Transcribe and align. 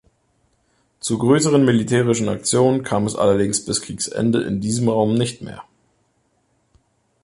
Zu 0.99 1.19
größeren 1.19 1.63
militärischen 1.63 2.27
Aktionen 2.27 2.81
kam 2.81 3.05
es 3.05 3.15
allerdings 3.15 3.63
bis 3.63 3.83
Kriegsende 3.83 4.41
in 4.41 4.59
diesem 4.59 4.89
Raum 4.89 5.13
nicht 5.13 5.43
mehr. 5.43 5.61